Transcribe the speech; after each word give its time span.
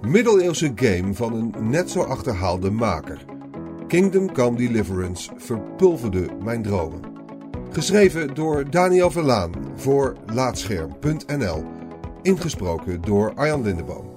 Middeleeuwse 0.00 0.72
game 0.74 1.14
van 1.14 1.32
een 1.32 1.70
net 1.70 1.90
zo 1.90 2.02
achterhaalde 2.02 2.70
maker. 2.70 3.24
Kingdom 3.88 4.32
Come 4.32 4.56
Deliverance 4.56 5.30
verpulverde 5.36 6.28
mijn 6.42 6.62
dromen. 6.62 7.00
Geschreven 7.70 8.34
door 8.34 8.70
Daniel 8.70 9.10
Verlaan 9.10 9.52
voor 9.74 10.16
Laatscherm.nl. 10.26 11.64
Ingesproken 12.22 13.00
door 13.00 13.34
Arjan 13.34 13.62
Lindeboom. 13.62 14.10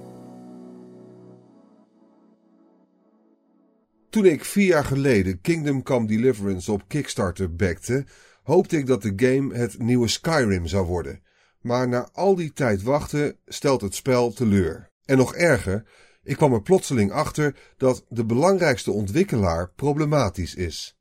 Toen 4.10 4.24
ik 4.24 4.44
vier 4.44 4.66
jaar 4.66 4.84
geleden 4.84 5.40
Kingdom 5.40 5.82
Come 5.82 6.06
Deliverance 6.06 6.72
op 6.72 6.82
Kickstarter 6.88 7.54
backte, 7.54 8.04
hoopte 8.42 8.76
ik 8.76 8.86
dat 8.86 9.02
de 9.02 9.12
game 9.16 9.54
het 9.54 9.78
nieuwe 9.78 10.08
Skyrim 10.08 10.66
zou 10.66 10.86
worden. 10.86 11.20
Maar 11.60 11.88
na 11.88 12.08
al 12.12 12.34
die 12.34 12.52
tijd 12.52 12.82
wachten 12.82 13.36
stelt 13.46 13.80
het 13.80 13.94
spel 13.94 14.32
teleur. 14.32 14.90
En 15.06 15.16
nog 15.16 15.34
erger, 15.34 15.84
ik 16.22 16.36
kwam 16.36 16.52
er 16.52 16.62
plotseling 16.62 17.12
achter 17.12 17.56
dat 17.76 18.04
de 18.08 18.24
belangrijkste 18.24 18.90
ontwikkelaar 18.90 19.70
problematisch 19.70 20.54
is. 20.54 20.98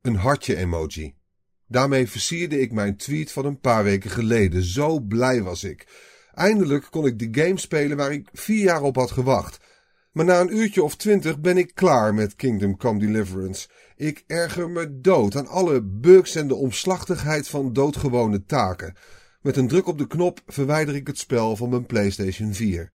Een 0.00 0.16
hartje-emoji. 0.16 1.14
Daarmee 1.66 2.08
versierde 2.08 2.60
ik 2.60 2.72
mijn 2.72 2.96
tweet 2.96 3.32
van 3.32 3.44
een 3.44 3.60
paar 3.60 3.84
weken 3.84 4.10
geleden. 4.10 4.62
Zo 4.62 5.00
blij 5.00 5.42
was 5.42 5.64
ik. 5.64 5.86
Eindelijk 6.34 6.86
kon 6.90 7.06
ik 7.06 7.18
de 7.18 7.42
game 7.42 7.58
spelen 7.58 7.96
waar 7.96 8.12
ik 8.12 8.28
vier 8.32 8.62
jaar 8.62 8.82
op 8.82 8.96
had 8.96 9.10
gewacht. 9.10 9.58
Maar 10.12 10.24
na 10.24 10.40
een 10.40 10.56
uurtje 10.56 10.82
of 10.82 10.96
twintig 10.96 11.40
ben 11.40 11.56
ik 11.56 11.74
klaar 11.74 12.14
met 12.14 12.34
Kingdom 12.34 12.76
Come 12.76 12.98
Deliverance. 12.98 13.68
Ik 13.96 14.24
erger 14.26 14.70
me 14.70 15.00
dood 15.00 15.36
aan 15.36 15.46
alle 15.46 15.82
bugs 15.82 16.34
en 16.34 16.48
de 16.48 16.54
omslachtigheid 16.54 17.48
van 17.48 17.72
doodgewone 17.72 18.44
taken. 18.44 18.96
Met 19.46 19.56
een 19.56 19.68
druk 19.68 19.86
op 19.86 19.98
de 19.98 20.06
knop 20.06 20.40
verwijder 20.46 20.94
ik 20.94 21.06
het 21.06 21.18
spel 21.18 21.56
van 21.56 21.68
mijn 21.68 21.86
PlayStation 21.86 22.54
4. 22.54 22.92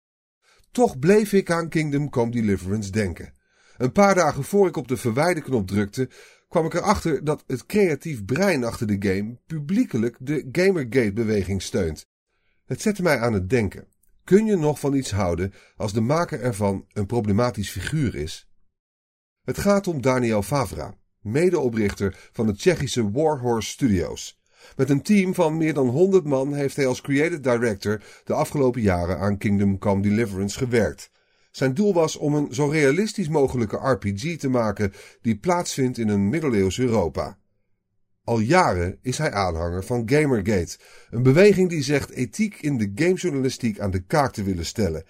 Toch 0.71 0.99
bleef 0.99 1.33
ik 1.33 1.51
aan 1.51 1.69
Kingdom 1.69 2.09
Come 2.09 2.31
Deliverance 2.31 2.91
denken. 2.91 3.33
Een 3.77 3.91
paar 3.91 4.15
dagen 4.15 4.43
voor 4.43 4.67
ik 4.67 4.77
op 4.77 4.87
de 4.87 4.97
verwijderknop 4.97 5.67
drukte, 5.67 6.09
kwam 6.47 6.65
ik 6.65 6.73
erachter 6.73 7.23
dat 7.23 7.43
het 7.47 7.65
creatief 7.65 8.25
brein 8.25 8.63
achter 8.63 8.87
de 8.87 9.09
game 9.09 9.39
publiekelijk 9.47 10.15
de 10.19 10.49
Gamergate-beweging 10.51 11.61
steunt. 11.61 12.05
Het 12.65 12.81
zette 12.81 13.01
mij 13.01 13.19
aan 13.19 13.33
het 13.33 13.49
denken. 13.49 13.87
Kun 14.23 14.45
je 14.45 14.55
nog 14.55 14.79
van 14.79 14.93
iets 14.93 15.11
houden 15.11 15.53
als 15.75 15.93
de 15.93 16.01
maker 16.01 16.41
ervan 16.41 16.85
een 16.93 17.05
problematisch 17.05 17.71
figuur 17.71 18.15
is? 18.15 18.49
Het 19.41 19.57
gaat 19.57 19.87
om 19.87 20.01
Daniel 20.01 20.43
Favra, 20.43 20.97
medeoprichter 21.19 22.29
van 22.31 22.45
de 22.45 22.55
Tsjechische 22.55 23.11
Warhorse 23.11 23.69
Studios. 23.69 24.37
Met 24.75 24.89
een 24.89 25.01
team 25.01 25.33
van 25.33 25.57
meer 25.57 25.73
dan 25.73 25.87
100 25.87 26.25
man 26.25 26.53
heeft 26.53 26.75
hij 26.75 26.87
als 26.87 27.01
creative 27.01 27.39
director 27.39 28.01
de 28.23 28.33
afgelopen 28.33 28.81
jaren 28.81 29.19
aan 29.19 29.37
Kingdom 29.37 29.77
Come 29.77 30.01
Deliverance 30.01 30.57
gewerkt. 30.57 31.09
Zijn 31.51 31.73
doel 31.73 31.93
was 31.93 32.15
om 32.15 32.35
een 32.35 32.53
zo 32.53 32.67
realistisch 32.67 33.29
mogelijke 33.29 33.77
RPG 33.91 34.37
te 34.37 34.49
maken 34.49 34.93
die 35.21 35.37
plaatsvindt 35.37 35.97
in 35.97 36.07
een 36.09 36.29
middeleeuws 36.29 36.79
Europa. 36.79 37.37
Al 38.23 38.39
jaren 38.39 38.99
is 39.01 39.17
hij 39.17 39.31
aanhanger 39.31 39.83
van 39.83 40.09
Gamergate, 40.09 40.77
een 41.09 41.23
beweging 41.23 41.69
die 41.69 41.83
zegt 41.83 42.11
ethiek 42.11 42.61
in 42.61 42.77
de 42.77 42.91
gamejournalistiek 42.95 43.79
aan 43.79 43.91
de 43.91 44.03
kaak 44.03 44.33
te 44.33 44.43
willen 44.43 44.65
stellen. 44.65 45.03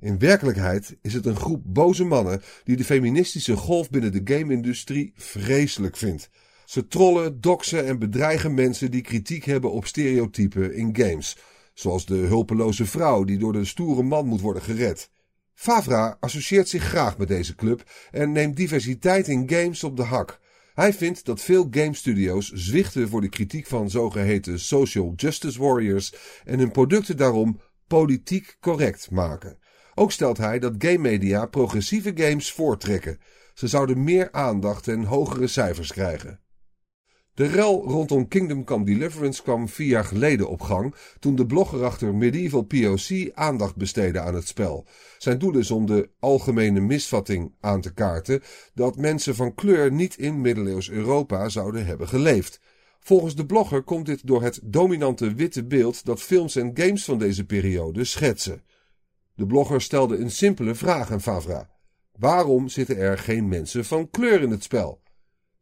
In 0.00 0.18
werkelijkheid 0.18 0.96
is 1.02 1.14
het 1.14 1.26
een 1.26 1.36
groep 1.36 1.62
boze 1.64 2.04
mannen 2.04 2.42
die 2.64 2.76
de 2.76 2.84
feministische 2.84 3.56
golf 3.56 3.90
binnen 3.90 4.12
de 4.12 4.34
game-industrie 4.34 5.12
vreselijk 5.14 5.96
vindt. 5.96 6.30
Ze 6.66 6.86
trollen, 6.86 7.40
doxen 7.40 7.86
en 7.86 7.98
bedreigen 7.98 8.54
mensen 8.54 8.90
die 8.90 9.02
kritiek 9.02 9.44
hebben 9.44 9.72
op 9.72 9.86
stereotypen 9.86 10.74
in 10.74 10.96
games, 10.96 11.36
zoals 11.74 12.06
de 12.06 12.14
hulpeloze 12.14 12.86
vrouw 12.86 13.24
die 13.24 13.38
door 13.38 13.52
de 13.52 13.64
stoere 13.64 14.02
man 14.02 14.26
moet 14.26 14.40
worden 14.40 14.62
gered. 14.62 15.10
Favra 15.54 16.16
associeert 16.20 16.68
zich 16.68 16.82
graag 16.82 17.18
met 17.18 17.28
deze 17.28 17.54
club 17.54 17.90
en 18.10 18.32
neemt 18.32 18.56
diversiteit 18.56 19.28
in 19.28 19.50
games 19.50 19.84
op 19.84 19.96
de 19.96 20.02
hak. 20.02 20.40
Hij 20.74 20.92
vindt 20.92 21.24
dat 21.24 21.40
veel 21.40 21.66
game 21.70 21.94
studios 21.94 22.50
zwichten 22.52 23.08
voor 23.08 23.20
de 23.20 23.28
kritiek 23.28 23.66
van 23.66 23.90
zogeheten 23.90 24.60
social 24.60 25.12
justice 25.16 25.60
warriors 25.60 26.14
en 26.44 26.58
hun 26.58 26.70
producten 26.70 27.16
daarom 27.16 27.60
politiek 27.86 28.56
correct 28.60 29.10
maken. 29.10 29.58
Ook 29.94 30.12
stelt 30.12 30.38
hij 30.38 30.58
dat 30.58 30.74
game 30.78 30.98
media 30.98 31.46
progressieve 31.46 32.12
games 32.14 32.52
voortrekken. 32.52 33.20
Ze 33.54 33.68
zouden 33.68 34.04
meer 34.04 34.32
aandacht 34.32 34.88
en 34.88 35.04
hogere 35.04 35.46
cijfers 35.46 35.92
krijgen. 35.92 36.40
De 37.36 37.46
rel 37.46 37.84
rondom 37.84 38.28
Kingdom 38.28 38.64
Come 38.64 38.84
Deliverance 38.84 39.42
kwam 39.42 39.68
vier 39.68 39.86
jaar 39.86 40.04
geleden 40.04 40.48
op 40.48 40.60
gang 40.60 40.94
toen 41.18 41.34
de 41.34 41.46
blogger 41.46 41.84
achter 41.84 42.14
Medieval 42.14 42.62
POC 42.62 43.30
aandacht 43.34 43.76
besteedde 43.76 44.20
aan 44.20 44.34
het 44.34 44.48
spel. 44.48 44.86
Zijn 45.18 45.38
doel 45.38 45.56
is 45.56 45.70
om 45.70 45.86
de 45.86 46.10
algemene 46.18 46.80
misvatting 46.80 47.54
aan 47.60 47.80
te 47.80 47.94
kaarten 47.94 48.42
dat 48.74 48.96
mensen 48.96 49.34
van 49.34 49.54
kleur 49.54 49.92
niet 49.92 50.18
in 50.18 50.40
middeleeuws 50.40 50.90
Europa 50.90 51.48
zouden 51.48 51.86
hebben 51.86 52.08
geleefd. 52.08 52.60
Volgens 53.00 53.34
de 53.34 53.46
blogger 53.46 53.82
komt 53.82 54.06
dit 54.06 54.26
door 54.26 54.42
het 54.42 54.60
dominante 54.62 55.34
witte 55.34 55.64
beeld 55.64 56.04
dat 56.04 56.22
films 56.22 56.56
en 56.56 56.70
games 56.74 57.04
van 57.04 57.18
deze 57.18 57.44
periode 57.44 58.04
schetsen. 58.04 58.62
De 59.34 59.46
blogger 59.46 59.80
stelde 59.80 60.16
een 60.16 60.30
simpele 60.30 60.74
vraag 60.74 61.12
aan 61.12 61.22
Favra. 61.22 61.70
Waarom 62.18 62.68
zitten 62.68 62.96
er 62.96 63.18
geen 63.18 63.48
mensen 63.48 63.84
van 63.84 64.10
kleur 64.10 64.42
in 64.42 64.50
het 64.50 64.62
spel? 64.62 65.04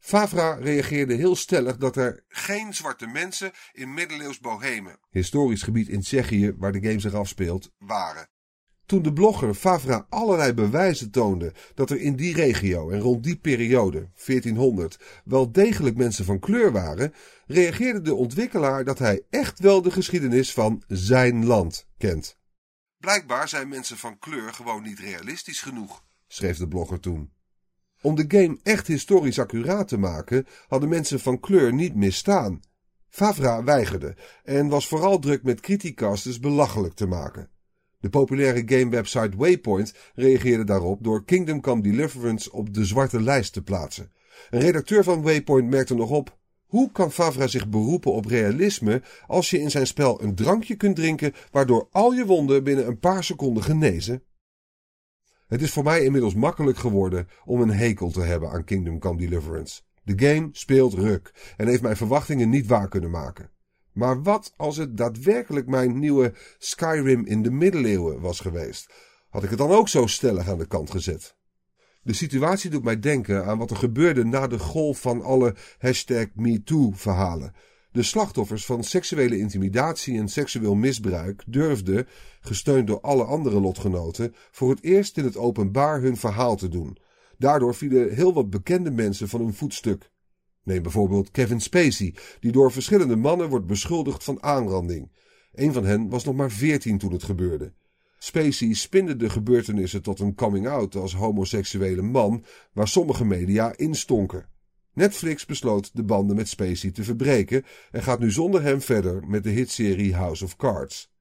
Favra 0.06 0.54
reageerde 0.54 1.14
heel 1.14 1.36
stellig 1.36 1.76
dat 1.76 1.96
er 1.96 2.24
geen 2.28 2.74
zwarte 2.74 3.06
mensen 3.06 3.52
in 3.72 3.94
middeleeuws 3.94 4.38
Bohemen, 4.38 4.98
historisch 5.10 5.62
gebied 5.62 5.88
in 5.88 6.00
Tsjechië 6.00 6.54
waar 6.58 6.72
de 6.72 6.82
game 6.82 7.00
zich 7.00 7.14
afspeelt, 7.14 7.70
waren. 7.78 8.28
Toen 8.86 9.02
de 9.02 9.12
blogger 9.12 9.54
Favra 9.54 10.06
allerlei 10.08 10.52
bewijzen 10.52 11.10
toonde 11.10 11.52
dat 11.74 11.90
er 11.90 12.00
in 12.00 12.16
die 12.16 12.34
regio 12.34 12.90
en 12.90 13.00
rond 13.00 13.24
die 13.24 13.36
periode, 13.36 14.10
1400, 14.24 14.98
wel 15.24 15.52
degelijk 15.52 15.96
mensen 15.96 16.24
van 16.24 16.38
kleur 16.38 16.72
waren, 16.72 17.14
reageerde 17.46 18.00
de 18.00 18.14
ontwikkelaar 18.14 18.84
dat 18.84 18.98
hij 18.98 19.22
echt 19.30 19.58
wel 19.58 19.82
de 19.82 19.90
geschiedenis 19.90 20.52
van 20.52 20.82
zijn 20.88 21.46
land 21.46 21.86
kent. 21.98 22.38
Blijkbaar 22.98 23.48
zijn 23.48 23.68
mensen 23.68 23.98
van 23.98 24.18
kleur 24.18 24.52
gewoon 24.52 24.82
niet 24.82 24.98
realistisch 24.98 25.60
genoeg, 25.60 26.04
schreef 26.26 26.56
de 26.56 26.68
blogger 26.68 27.00
toen. 27.00 27.33
Om 28.04 28.14
de 28.14 28.24
game 28.28 28.58
echt 28.62 28.86
historisch 28.86 29.38
accuraat 29.38 29.88
te 29.88 29.98
maken, 29.98 30.46
hadden 30.68 30.88
mensen 30.88 31.20
van 31.20 31.40
kleur 31.40 31.72
niet 31.72 31.94
misstaan. 31.94 32.60
Favra 33.08 33.64
weigerde 33.64 34.16
en 34.42 34.68
was 34.68 34.88
vooral 34.88 35.18
druk 35.18 35.42
met 35.42 35.60
criticasters 35.60 36.40
belachelijk 36.40 36.94
te 36.94 37.06
maken. 37.06 37.48
De 38.00 38.08
populaire 38.08 38.62
gamewebsite 38.66 39.36
Waypoint 39.36 39.94
reageerde 40.14 40.64
daarop 40.64 41.04
door 41.04 41.24
Kingdom 41.24 41.60
Come 41.60 41.82
Deliverance 41.82 42.52
op 42.52 42.74
de 42.74 42.84
zwarte 42.84 43.22
lijst 43.22 43.52
te 43.52 43.62
plaatsen. 43.62 44.12
Een 44.50 44.60
redacteur 44.60 45.04
van 45.04 45.22
Waypoint 45.22 45.70
merkte 45.70 45.94
nog 45.94 46.10
op: 46.10 46.38
hoe 46.66 46.92
kan 46.92 47.12
Favra 47.12 47.46
zich 47.46 47.68
beroepen 47.68 48.12
op 48.12 48.26
realisme 48.26 49.02
als 49.26 49.50
je 49.50 49.60
in 49.60 49.70
zijn 49.70 49.86
spel 49.86 50.22
een 50.22 50.34
drankje 50.34 50.74
kunt 50.74 50.96
drinken 50.96 51.32
waardoor 51.50 51.88
al 51.90 52.12
je 52.12 52.26
wonden 52.26 52.64
binnen 52.64 52.86
een 52.86 52.98
paar 52.98 53.24
seconden 53.24 53.62
genezen? 53.62 54.22
Het 55.46 55.62
is 55.62 55.72
voor 55.72 55.84
mij 55.84 56.04
inmiddels 56.04 56.34
makkelijk 56.34 56.78
geworden 56.78 57.28
om 57.44 57.60
een 57.60 57.70
hekel 57.70 58.10
te 58.10 58.20
hebben 58.20 58.50
aan 58.50 58.64
Kingdom 58.64 58.98
Come 58.98 59.18
Deliverance. 59.18 59.82
De 60.02 60.26
game 60.26 60.48
speelt 60.52 60.94
ruk 60.94 61.54
en 61.56 61.66
heeft 61.66 61.82
mijn 61.82 61.96
verwachtingen 61.96 62.48
niet 62.48 62.66
waar 62.66 62.88
kunnen 62.88 63.10
maken. 63.10 63.50
Maar 63.92 64.22
wat 64.22 64.52
als 64.56 64.76
het 64.76 64.96
daadwerkelijk 64.96 65.66
mijn 65.66 65.98
nieuwe 65.98 66.34
Skyrim 66.58 67.26
in 67.26 67.42
de 67.42 67.50
middeleeuwen 67.50 68.20
was 68.20 68.40
geweest? 68.40 68.92
Had 69.28 69.42
ik 69.42 69.50
het 69.50 69.58
dan 69.58 69.70
ook 69.70 69.88
zo 69.88 70.06
stellig 70.06 70.48
aan 70.48 70.58
de 70.58 70.66
kant 70.66 70.90
gezet? 70.90 71.36
De 72.02 72.12
situatie 72.12 72.70
doet 72.70 72.84
mij 72.84 73.00
denken 73.00 73.44
aan 73.44 73.58
wat 73.58 73.70
er 73.70 73.76
gebeurde 73.76 74.24
na 74.24 74.46
de 74.46 74.58
golf 74.58 75.00
van 75.00 75.22
alle 75.22 75.54
hashtag 75.78 76.26
MeToo-verhalen. 76.34 77.54
De 77.94 78.02
slachtoffers 78.02 78.66
van 78.66 78.84
seksuele 78.84 79.38
intimidatie 79.38 80.18
en 80.18 80.28
seksueel 80.28 80.74
misbruik 80.74 81.42
durfden, 81.46 82.06
gesteund 82.40 82.86
door 82.86 83.00
alle 83.00 83.24
andere 83.24 83.60
lotgenoten, 83.60 84.34
voor 84.50 84.70
het 84.70 84.82
eerst 84.82 85.18
in 85.18 85.24
het 85.24 85.36
openbaar 85.36 86.00
hun 86.00 86.16
verhaal 86.16 86.56
te 86.56 86.68
doen. 86.68 86.96
Daardoor 87.38 87.74
vielen 87.74 88.14
heel 88.14 88.34
wat 88.34 88.50
bekende 88.50 88.90
mensen 88.90 89.28
van 89.28 89.40
hun 89.40 89.54
voetstuk. 89.54 90.10
Neem 90.62 90.82
bijvoorbeeld 90.82 91.30
Kevin 91.30 91.60
Spacey, 91.60 92.14
die 92.40 92.52
door 92.52 92.72
verschillende 92.72 93.16
mannen 93.16 93.48
wordt 93.48 93.66
beschuldigd 93.66 94.24
van 94.24 94.42
aanranding. 94.42 95.12
Een 95.52 95.72
van 95.72 95.84
hen 95.84 96.08
was 96.08 96.24
nog 96.24 96.34
maar 96.34 96.50
veertien 96.50 96.98
toen 96.98 97.12
het 97.12 97.24
gebeurde. 97.24 97.72
Spacey 98.18 98.72
spinde 98.72 99.16
de 99.16 99.30
gebeurtenissen 99.30 100.02
tot 100.02 100.20
een 100.20 100.34
coming-out 100.34 100.96
als 100.96 101.14
homoseksuele 101.14 102.02
man, 102.02 102.44
waar 102.72 102.88
sommige 102.88 103.24
media 103.24 103.76
instonken. 103.76 104.52
Netflix 104.94 105.46
besloot 105.46 105.90
de 105.92 106.02
banden 106.02 106.36
met 106.36 106.48
Spacey 106.48 106.90
te 106.90 107.04
verbreken 107.04 107.64
en 107.90 108.02
gaat 108.02 108.18
nu 108.18 108.30
zonder 108.30 108.62
hem 108.62 108.80
verder 108.80 109.26
met 109.26 109.42
de 109.42 109.50
hitserie 109.50 110.14
House 110.14 110.44
of 110.44 110.56
Cards. 110.56 111.12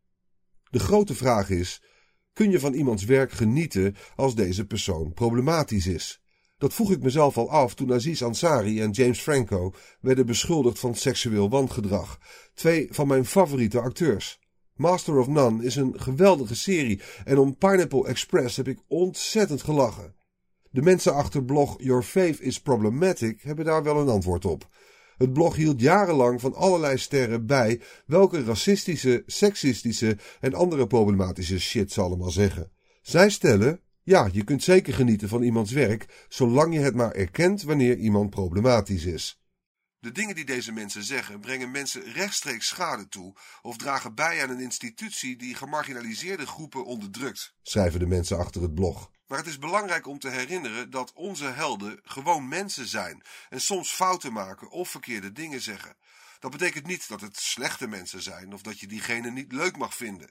De 0.70 0.80
grote 0.80 1.16
vraag 1.16 1.50
is: 1.50 1.82
kun 2.34 2.52
je 2.52 2.60
van 2.60 2.74
iemands 2.74 3.04
werk 3.04 3.32
genieten 3.32 3.96
als 4.16 4.36
deze 4.36 4.66
persoon 4.66 5.14
problematisch 5.14 5.88
is? 5.88 6.22
Dat 6.58 6.74
vroeg 6.74 6.92
ik 6.92 7.04
mezelf 7.04 7.38
al 7.38 7.50
af 7.50 7.74
toen 7.74 7.94
Aziz 7.94 8.22
Ansari 8.22 8.82
en 8.82 8.92
James 8.92 9.20
Franco 9.20 9.74
werden 10.00 10.26
beschuldigd 10.26 10.80
van 10.80 10.96
seksueel 10.96 11.50
wangedrag, 11.50 12.20
twee 12.54 12.88
van 12.92 13.08
mijn 13.08 13.26
favoriete 13.26 13.80
acteurs. 13.80 14.40
Master 14.76 15.18
of 15.18 15.28
None 15.28 15.64
is 15.64 15.76
een 15.76 16.00
geweldige 16.00 16.56
serie 16.56 17.02
en 17.24 17.38
om 17.38 17.58
Pineapple 17.58 18.08
Express 18.08 18.58
heb 18.58 18.68
ik 18.68 18.80
ontzettend 18.88 19.64
gelachen. 19.64 20.16
De 20.74 20.82
mensen 20.82 21.14
achter 21.14 21.44
blog 21.44 21.76
Your 21.78 22.04
Faith 22.04 22.42
is 22.42 22.62
Problematic 22.62 23.42
hebben 23.42 23.66
daar 23.66 23.84
wel 23.84 24.00
een 24.00 24.10
antwoord 24.10 24.46
op. 24.46 24.70
Het 25.18 25.34
blog 25.34 25.56
hield 25.56 25.82
jarenlang 25.82 26.42
van 26.42 26.54
allerlei 26.54 26.98
sterren 26.98 27.46
bij 27.46 27.82
welke 28.06 28.44
racistische, 28.44 29.24
seksistische 29.26 30.18
en 30.40 30.54
andere 30.54 30.88
problematische 30.88 31.60
shit 31.60 31.92
ze 31.92 32.02
allemaal 32.02 32.30
zeggen. 32.30 32.72
Zij 33.02 33.30
stellen, 33.30 33.80
ja, 34.04 34.30
je 34.32 34.44
kunt 34.44 34.64
zeker 34.64 34.94
genieten 34.94 35.30
van 35.30 35.42
iemands 35.42 35.72
werk, 35.72 36.26
zolang 36.30 36.74
je 36.74 36.80
het 36.80 36.96
maar 36.96 37.12
erkent 37.12 37.64
wanneer 37.64 37.98
iemand 37.98 38.30
problematisch 38.30 39.06
is. 39.06 39.43
De 40.04 40.12
dingen 40.12 40.36
die 40.36 40.46
deze 40.46 40.72
mensen 40.72 41.04
zeggen 41.04 41.40
brengen 41.40 41.72
mensen 41.72 42.04
rechtstreeks 42.04 42.68
schade 42.68 43.08
toe 43.08 43.34
of 43.62 43.78
dragen 43.78 44.16
bij 44.16 44.44
aan 44.44 44.50
een 44.50 44.60
institutie 44.60 45.36
die 45.36 45.56
gemarginaliseerde 45.56 46.48
groepen 46.48 46.86
onderdrukt, 46.86 47.54
schrijven 47.62 48.00
de 48.00 48.06
mensen 48.06 48.38
achter 48.38 48.62
het 48.62 48.74
blog. 48.74 49.12
Maar 49.28 49.38
het 49.38 49.48
is 49.48 49.58
belangrijk 49.58 50.08
om 50.08 50.20
te 50.20 50.30
herinneren 50.30 50.90
dat 50.90 51.12
onze 51.14 51.46
helden 51.46 52.00
gewoon 52.04 52.48
mensen 52.48 52.88
zijn 52.88 53.22
en 53.50 53.62
soms 53.62 53.94
fouten 53.94 54.34
maken 54.34 54.70
of 54.70 54.90
verkeerde 54.90 55.32
dingen 55.32 55.62
zeggen. 55.62 55.96
Dat 56.40 56.52
betekent 56.52 56.88
niet 56.88 57.08
dat 57.08 57.22
het 57.22 57.38
slechte 57.38 57.88
mensen 57.88 58.22
zijn 58.22 58.54
of 58.54 58.62
dat 58.62 58.80
je 58.80 58.88
diegene 58.88 59.32
niet 59.32 59.52
leuk 59.52 59.78
mag 59.78 59.96
vinden. 59.96 60.30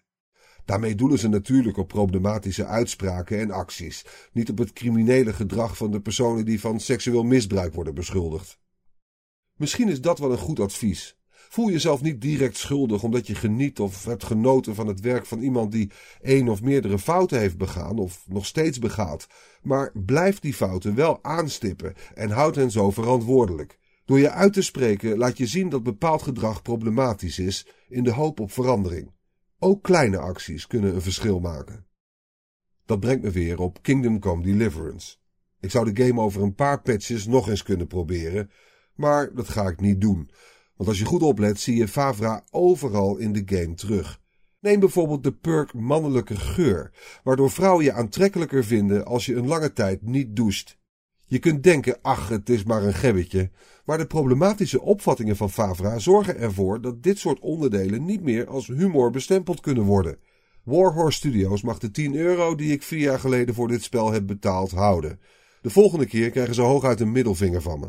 Daarmee 0.64 0.94
doelen 0.94 1.18
ze 1.18 1.28
natuurlijk 1.28 1.76
op 1.76 1.88
problematische 1.88 2.66
uitspraken 2.66 3.40
en 3.40 3.50
acties, 3.50 4.04
niet 4.32 4.50
op 4.50 4.58
het 4.58 4.72
criminele 4.72 5.32
gedrag 5.32 5.76
van 5.76 5.90
de 5.90 6.00
personen 6.00 6.44
die 6.44 6.60
van 6.60 6.80
seksueel 6.80 7.24
misbruik 7.24 7.74
worden 7.74 7.94
beschuldigd. 7.94 8.60
Misschien 9.56 9.88
is 9.88 10.00
dat 10.00 10.18
wel 10.18 10.32
een 10.32 10.38
goed 10.38 10.60
advies. 10.60 11.16
Voel 11.52 11.70
jezelf 11.70 12.02
niet 12.02 12.20
direct 12.20 12.56
schuldig 12.56 13.02
omdat 13.02 13.26
je 13.26 13.34
geniet 13.34 13.80
of 13.80 14.04
hebt 14.04 14.24
genoten 14.24 14.74
van 14.74 14.86
het 14.86 15.00
werk 15.00 15.26
van 15.26 15.40
iemand 15.40 15.72
die 15.72 15.90
één 16.20 16.48
of 16.48 16.62
meerdere 16.62 16.98
fouten 16.98 17.38
heeft 17.38 17.56
begaan 17.56 17.98
of 17.98 18.24
nog 18.28 18.46
steeds 18.46 18.78
begaat. 18.78 19.26
Maar 19.62 19.90
blijf 19.94 20.40
die 20.40 20.54
fouten 20.54 20.94
wel 20.94 21.18
aanstippen 21.24 21.94
en 22.14 22.30
houd 22.30 22.54
hen 22.54 22.70
zo 22.70 22.90
verantwoordelijk. 22.90 23.78
Door 24.04 24.18
je 24.18 24.30
uit 24.30 24.52
te 24.52 24.62
spreken 24.62 25.18
laat 25.18 25.38
je 25.38 25.46
zien 25.46 25.68
dat 25.68 25.82
bepaald 25.82 26.22
gedrag 26.22 26.62
problematisch 26.62 27.38
is 27.38 27.66
in 27.88 28.04
de 28.04 28.12
hoop 28.12 28.40
op 28.40 28.52
verandering. 28.52 29.10
Ook 29.58 29.82
kleine 29.82 30.18
acties 30.18 30.66
kunnen 30.66 30.94
een 30.94 31.02
verschil 31.02 31.40
maken. 31.40 31.86
Dat 32.86 33.00
brengt 33.00 33.22
me 33.22 33.30
weer 33.30 33.60
op 33.60 33.82
Kingdom 33.82 34.18
Come 34.18 34.42
Deliverance. 34.42 35.16
Ik 35.60 35.70
zou 35.70 35.92
de 35.92 36.04
game 36.04 36.20
over 36.20 36.42
een 36.42 36.54
paar 36.54 36.82
patches 36.82 37.26
nog 37.26 37.48
eens 37.48 37.62
kunnen 37.62 37.86
proberen, 37.86 38.50
maar 38.94 39.34
dat 39.34 39.48
ga 39.48 39.68
ik 39.68 39.80
niet 39.80 40.00
doen. 40.00 40.30
Want 40.76 40.88
als 40.88 40.98
je 40.98 41.04
goed 41.04 41.22
oplet, 41.22 41.60
zie 41.60 41.76
je 41.76 41.88
Favra 41.88 42.44
overal 42.50 43.16
in 43.16 43.32
de 43.32 43.42
game 43.44 43.74
terug. 43.74 44.20
Neem 44.60 44.80
bijvoorbeeld 44.80 45.24
de 45.24 45.32
perk 45.32 45.74
mannelijke 45.74 46.36
geur, 46.36 46.92
waardoor 47.24 47.50
vrouwen 47.50 47.84
je 47.84 47.92
aantrekkelijker 47.92 48.64
vinden 48.64 49.04
als 49.04 49.26
je 49.26 49.34
een 49.34 49.46
lange 49.46 49.72
tijd 49.72 50.02
niet 50.02 50.36
doucht. 50.36 50.80
Je 51.26 51.38
kunt 51.38 51.62
denken, 51.62 51.98
ach, 52.02 52.28
het 52.28 52.48
is 52.48 52.64
maar 52.64 52.82
een 52.82 52.94
gebbetje. 52.94 53.50
Maar 53.84 53.98
de 53.98 54.06
problematische 54.06 54.80
opvattingen 54.80 55.36
van 55.36 55.50
Favra 55.50 55.98
zorgen 55.98 56.38
ervoor 56.38 56.80
dat 56.80 57.02
dit 57.02 57.18
soort 57.18 57.40
onderdelen 57.40 58.04
niet 58.04 58.22
meer 58.22 58.46
als 58.46 58.66
humor 58.66 59.10
bestempeld 59.10 59.60
kunnen 59.60 59.84
worden. 59.84 60.18
Warhorse 60.62 61.18
Studios 61.18 61.62
mag 61.62 61.78
de 61.78 61.90
10 61.90 62.14
euro 62.14 62.54
die 62.54 62.72
ik 62.72 62.82
vier 62.82 63.00
jaar 63.00 63.18
geleden 63.18 63.54
voor 63.54 63.68
dit 63.68 63.82
spel 63.82 64.12
heb 64.12 64.26
betaald 64.26 64.70
houden. 64.70 65.20
De 65.62 65.70
volgende 65.70 66.06
keer 66.06 66.30
krijgen 66.30 66.54
ze 66.54 66.60
hooguit 66.60 67.00
een 67.00 67.12
middelvinger 67.12 67.62
van 67.62 67.80
me. 67.80 67.88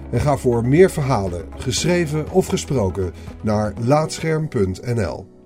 en 0.11 0.21
ga 0.21 0.37
voor 0.37 0.65
meer 0.65 0.91
verhalen, 0.91 1.45
geschreven 1.57 2.31
of 2.31 2.47
gesproken, 2.47 3.11
naar 3.41 3.73
laatscherm.nl. 3.79 5.40